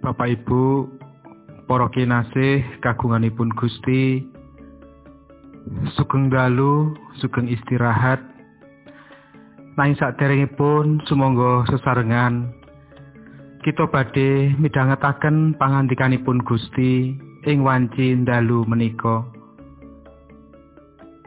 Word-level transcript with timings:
Bapak 0.00 0.32
Ibu 0.32 0.88
para 1.68 1.84
kinasih 1.92 2.64
kagunganipun 2.80 3.52
Gusti 3.52 4.24
sugeng 5.92 6.32
dalu 6.32 6.96
sugeng 7.20 7.44
istirahat. 7.52 8.16
Nanging 9.76 10.00
saderengipun 10.00 11.04
sumangga 11.04 11.68
sesarengan 11.68 12.48
kita 13.60 13.92
badhe 13.92 14.56
midhangetaken 14.56 15.52
pangandikanipun 15.60 16.40
Gusti 16.48 17.12
ing 17.44 17.60
wanci 17.60 18.16
dalu 18.24 18.64
menika. 18.64 19.20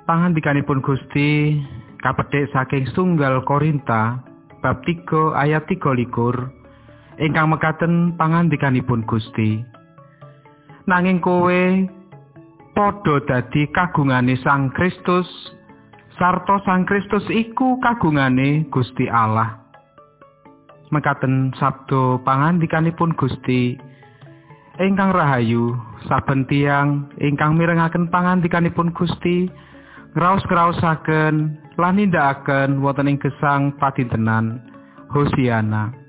Pangandikanipun 0.09 0.81
Gusti 0.81 1.62
kapethik 2.01 2.49
saking 2.49 2.90
sunggal 2.98 3.45
Korinta 3.45 4.17
bab 4.65 4.81
3 4.81 5.37
ayat 5.37 5.62
3 5.70 5.77
likur 5.93 6.62
ingkang 7.22 7.53
mekaten 7.53 8.17
pangandikanipun 8.17 9.05
Gusti. 9.05 9.62
Nanging 10.90 11.21
kowe 11.23 11.62
padha 12.73 13.16
dadi 13.30 13.70
kagungane 13.71 14.35
Sang 14.41 14.73
Kristus 14.73 15.27
sarta 16.18 16.62
Sang 16.66 16.85
Kristus 16.90 17.26
iku 17.30 17.77
kagungane 17.80 18.68
Gusti 18.73 19.05
Allah. 19.09 19.62
Mekaten 20.94 21.54
sabdo 21.57 22.21
pangandikanipun 22.21 23.18
Gusti 23.18 23.73
ingkang 24.77 25.13
rahayu 25.13 25.73
saben 26.05 26.45
tiang 26.49 27.09
ingkang 27.18 27.57
mirengaken 27.57 28.09
pangandikanipun 28.13 28.93
Gusti 28.93 29.49
ngraos-ngraosaken 30.13 31.34
lan 31.82 31.93
nindakaken 31.98 32.77
wonten 32.85 33.09
ing 33.09 33.18
gesang 33.18 33.74
patintenan 33.82 34.62
Hosiana. 35.09 36.02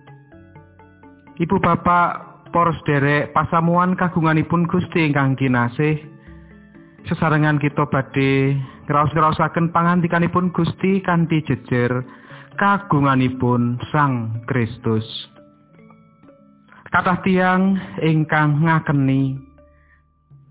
Ibu 1.35 1.59
bapak 1.59 2.11
poros 2.55 2.79
derek 2.87 3.35
pasamuan 3.35 3.99
kagunganipun 3.99 4.71
Gusti 4.71 5.11
ingkang 5.11 5.35
kinasih 5.35 5.99
sesarengan 7.11 7.59
kita 7.59 7.91
badhe 7.91 8.55
ngraos-ngraosaken 8.87 9.75
pangandikanipun 9.75 10.55
Gusti 10.55 11.03
kanthi 11.03 11.43
jejer 11.43 12.07
kagunganipun 12.55 13.83
Sang 13.91 14.47
Kristus. 14.47 15.03
Kathah 16.95 17.19
tiang 17.27 17.83
ingkang 17.99 18.62
ngakeni 18.62 19.35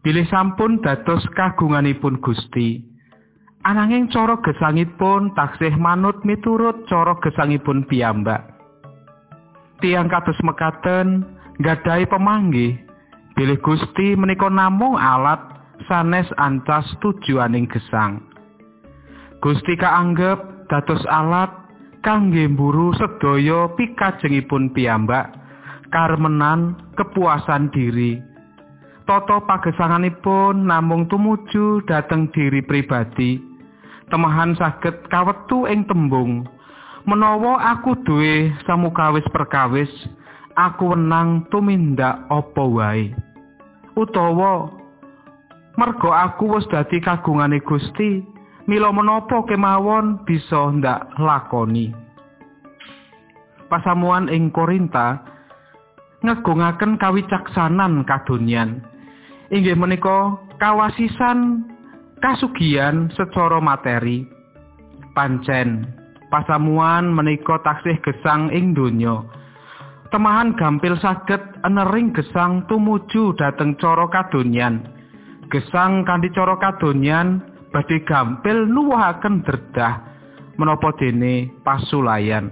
bilih 0.03 0.27
sampun 0.27 0.83
dados 0.83 1.23
kagunganipun 1.31 2.19
Gusti. 2.19 2.83
Ananging 3.63 4.11
cara 4.11 4.35
gesangipun 4.43 5.31
taksih 5.31 5.79
manut 5.79 6.19
miturut 6.27 6.83
cara 6.91 7.15
gesangipun 7.23 7.87
piyambak 7.87 8.52
tiang 9.81 10.11
kados 10.11 10.37
mekaten 10.43 11.25
nggadahi 11.57 12.05
pemanggih 12.05 12.77
bilih 13.33 13.57
Gusti 13.65 14.13
menika 14.13 14.51
namung 14.51 14.99
alat 14.99 15.41
sanes 15.89 16.29
ancas 16.37 16.85
tujuaning 17.01 17.65
gesang. 17.71 18.21
Gusti 19.41 19.75
kaanggep 19.75 20.69
dados 20.69 21.03
alat 21.09 21.51
kangge 22.05 22.47
mburu 22.47 22.93
sedaya 22.95 23.71
pikajengipun 23.75 24.71
piyambak 24.71 25.33
karmenan 25.91 26.79
kepuasan 26.95 27.73
diri. 27.73 28.19
Toto 29.03 29.43
pagesanganipun 29.43 30.63
namung 30.63 31.11
tumuju 31.11 31.83
dhateng 31.83 32.31
diri 32.31 32.63
pribadi. 32.63 33.35
Temahan 34.07 34.55
saged 34.55 35.11
kawetu 35.11 35.67
ing 35.67 35.83
tembung 35.89 36.47
menawa 37.03 37.59
aku 37.75 37.95
duwe 38.03 38.51
samukawis 38.67 39.25
perkawis 39.31 39.91
aku 40.55 40.95
wenang 40.95 41.47
tumindak 41.51 42.23
apa 42.31 42.63
wae. 42.63 43.11
Utawa 43.93 44.73
mergo 45.77 46.09
aku 46.09 46.57
wis 46.57 46.65
dadi 46.71 46.97
kagungane 47.03 47.61
Gusti 47.61 48.23
mila 48.65 48.89
menapa 48.89 49.43
kemawon 49.45 50.23
bisa 50.25 50.71
ndak 50.73 51.11
lakoni 51.19 52.03
pasamuan 53.73 54.29
ing 54.29 54.53
Korinta 54.53 55.25
ngegungaken 56.21 57.01
kawicaksanan 57.01 58.05
kadonyan. 58.05 58.85
Inggih 59.49 59.73
menika 59.73 60.37
kawasisan 60.61 61.65
kasugian 62.21 63.09
secara 63.17 63.57
materi. 63.57 64.29
Pancen 65.17 65.89
pasamuan 66.33 67.13
menika 67.13 67.61
taksih 67.61 68.01
gesang 68.01 68.49
ing 68.49 68.73
donya. 68.73 69.21
Temahan 70.09 70.57
gampil 70.57 70.97
saged 70.97 71.41
enering 71.61 72.09
gesang 72.09 72.65
tumuju 72.65 73.37
dhateng 73.37 73.77
cara 73.77 74.09
kadonyan. 74.09 74.81
Gesang 75.53 76.01
kanthi 76.01 76.33
cara 76.33 76.57
kadonyan 76.57 77.45
badhe 77.69 78.01
gampil 78.09 78.65
nuwuhaken 78.65 79.45
derdah 79.45 80.01
menapa 80.57 80.89
dene 80.97 81.53
pasulayan. 81.61 82.49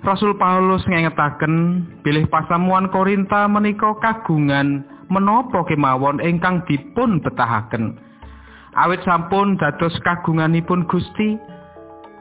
Rasul 0.00 0.32
Paulus 0.40 0.80
ngengetaken 0.88 1.84
bilih 2.00 2.24
pasamuan 2.32 2.88
Korinta 2.88 3.44
menika 3.44 3.92
kagungan 4.00 4.80
menapa 5.12 5.60
kemawon 5.68 6.24
ingkang 6.24 6.64
dipun 6.64 7.20
betahaken. 7.20 8.00
Awit 8.80 9.04
sampun 9.04 9.60
dados 9.60 9.92
kagunganipun 10.00 10.88
Gusti, 10.88 11.36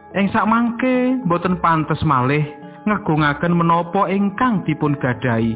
Ing 0.10 0.26
sakmangke 0.34 1.22
boten 1.30 1.62
pantes 1.62 2.02
malih 2.02 2.42
ngegungaken 2.90 3.54
menapa 3.54 4.10
ingkang 4.10 4.66
dipun 4.66 4.98
gadahi. 4.98 5.54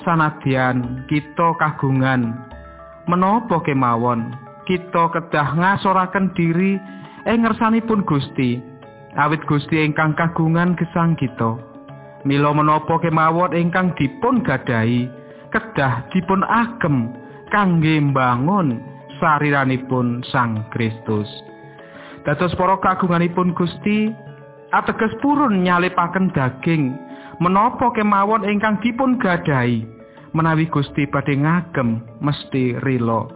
Sanadyan 0.00 1.04
kita 1.04 1.52
kagungan 1.60 2.32
menapa 3.04 3.60
kemawon, 3.60 4.32
kita 4.64 5.12
kedah 5.12 5.48
ngasoraken 5.60 6.32
diri 6.32 6.80
ing 7.28 7.44
ngersanipun 7.44 8.08
Gusti. 8.08 8.56
Awit 9.20 9.44
Gusti 9.44 9.84
ingkang 9.84 10.16
kagungan 10.16 10.72
gesang 10.80 11.12
kita. 11.20 11.60
Mila 12.24 12.56
menapa 12.56 12.96
kemawon 13.04 13.52
ingkang 13.52 13.92
dipun 14.00 14.40
gadahi, 14.40 15.12
kedah 15.52 16.08
dipun 16.08 16.40
agem 16.48 17.12
kangge 17.52 18.00
mbangun 18.00 18.80
sariranipun 19.20 20.24
Sang 20.32 20.64
Kristus. 20.72 21.28
Dados 22.24 22.56
para 22.56 22.80
kagunganipun 22.80 23.52
Gusti 23.52 24.10
ateges 24.72 25.12
purun 25.20 25.62
nyalipaken 25.62 26.32
daging 26.32 26.96
menapa 27.38 27.92
kemawon 27.92 28.48
ingkang 28.48 28.80
dipun 28.80 29.20
gadahi 29.20 29.84
menawi 30.34 30.66
Gusti 30.66 31.06
badhe 31.06 31.38
ngagem 31.38 32.02
mesti 32.18 32.80
rila. 32.82 33.30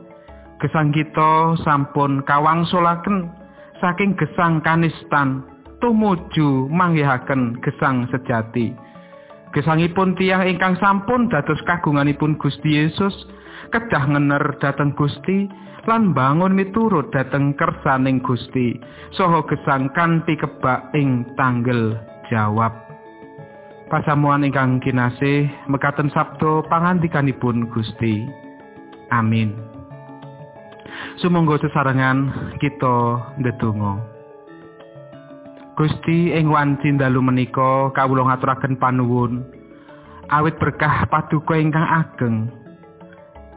Gesang 0.58 0.90
kita 0.90 1.54
sampun 1.62 2.26
kawangsulaken 2.26 3.30
saking 3.78 4.18
gesang 4.18 4.58
kanistan 4.66 5.46
tumuju 5.78 6.66
manggihaken 6.66 7.62
gesang 7.62 8.10
sejati 8.10 8.74
gesangipun 9.52 10.16
tiang 10.18 10.44
ingkang 10.44 10.76
sampun 10.80 11.32
dados 11.32 11.60
kagunganipun 11.64 12.36
Gusti 12.36 12.76
Yesus 12.76 13.14
kedah 13.72 14.04
ngener 14.08 14.42
dateng 14.60 14.92
Gusti 14.96 15.48
lan 15.88 16.12
bangun 16.12 16.52
miturut 16.52 17.08
dhateng 17.12 17.56
kersaning 17.56 18.20
Gusti 18.20 18.76
saha 19.16 19.40
gesang 19.48 19.88
kanthi 19.96 20.36
kebak 20.36 20.92
ing 20.92 21.24
tanggel 21.36 21.96
jawab. 22.28 22.72
Pasamuan 23.88 24.44
ingkang 24.44 24.84
kinasih 24.84 25.48
mekaten 25.64 26.12
sabdo 26.12 26.60
pangandikanipun 26.68 27.72
Gusti. 27.72 28.28
Amin. 29.08 29.56
Sumangga 31.16 31.56
sesarengan 31.64 32.28
kita 32.60 33.24
ndedonga 33.40 34.17
Gusti 35.78 36.34
ing 36.34 36.50
wanci 36.50 36.90
dalu 36.98 37.22
menika 37.22 37.94
kawula 37.94 38.26
ngaturaken 38.26 38.82
panuwun. 38.82 39.46
Awit 40.26 40.58
berkah 40.58 41.06
paduka 41.06 41.54
ingkang 41.54 41.86
ageng. 41.86 42.50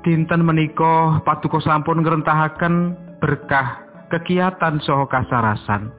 Dinten 0.06 0.46
menika 0.46 1.18
paduka 1.26 1.58
sampun 1.66 2.06
ngrentahaken 2.06 2.94
berkah 3.18 3.82
kegiatan 4.14 4.78
saha 4.86 5.10
kasarasan. 5.10 5.90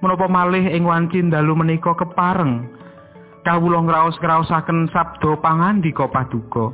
Menapa 0.00 0.24
malih 0.24 0.72
ing 0.72 0.88
wanci 0.88 1.20
dalu 1.28 1.52
menika 1.52 1.92
kepareng? 2.00 2.72
Kawula 3.44 3.84
ngraos-ngraosaken 3.84 4.88
sabda 4.88 5.36
pangandika 5.44 6.08
paduka. 6.08 6.72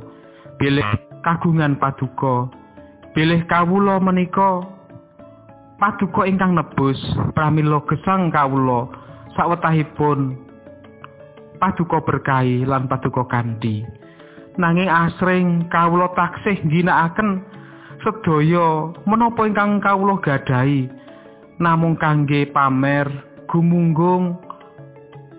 Bilih 0.55 0.87
kagungan 1.27 1.75
paduka. 1.75 2.47
Bilih 3.11 3.43
kawula 3.43 3.99
menika 3.99 4.63
paduka 5.79 6.27
ingkang 6.27 6.53
nebus 6.53 6.99
pramila 7.33 7.79
gesang 7.87 8.29
kawula. 8.29 8.91
Sawetahipun 9.39 10.35
paduka 11.57 12.03
berkahi 12.03 12.67
lan 12.67 12.91
paduka 12.91 13.23
kanthi. 13.31 13.87
Nanging 14.59 14.91
asring 14.91 15.71
kawula 15.71 16.11
taksih 16.13 16.59
ginakaken 16.67 17.39
sedaya 18.03 18.91
menapa 19.07 19.47
ingkang 19.47 19.79
kawula 19.79 20.19
gadahi. 20.19 20.91
Namung 21.59 21.95
kangge 21.99 22.47
pamer 22.51 23.07
gumunggung 23.47 24.35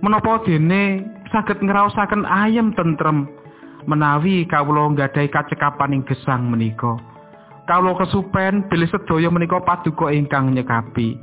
menapa 0.01 0.45
dene 0.45 1.05
saged 1.33 1.61
ngraosaken 1.65 2.29
ayem 2.29 2.73
tentrem 2.77 3.29
menawi 3.89 4.45
kawula 4.49 4.93
nggadahi 4.93 5.29
kacekapan 5.33 6.01
ing 6.01 6.03
gesang 6.09 6.49
menika. 6.49 7.01
Kawula 7.71 8.03
kesupen 8.03 8.67
bilih 8.67 8.91
sedaya 8.91 9.31
menika 9.31 9.63
paduka 9.63 10.11
ingkang 10.11 10.51
nyekapi. 10.59 11.15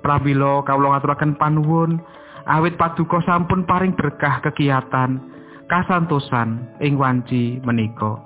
Pramila 0.00 0.64
kawula 0.64 0.96
ngaturaken 0.96 1.36
panuwun 1.36 2.00
awit 2.48 2.80
paduka 2.80 3.20
sampun 3.28 3.68
paring 3.68 3.92
berkah 3.92 4.40
kegiatan 4.40 5.20
kasantosan 5.68 6.72
ing 6.80 6.96
wanci 6.96 7.60
menika. 7.68 8.16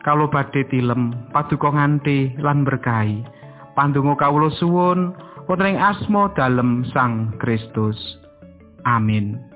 Kawula 0.00 0.32
badhe 0.32 0.64
tilem 0.72 1.12
paduka 1.28 1.68
nganti 1.68 2.40
lan 2.40 2.64
berkahi. 2.64 3.20
Pandonga 3.76 4.16
kawula 4.16 4.48
suwun 4.56 5.12
wonten 5.44 5.76
ing 5.76 5.76
asma 5.76 6.32
dalem 6.32 6.88
Sang 6.88 7.36
Kristus. 7.36 8.00
Amin. 8.88 9.49